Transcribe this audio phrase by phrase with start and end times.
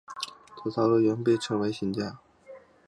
[0.63, 2.17] 此套路原被称为新架。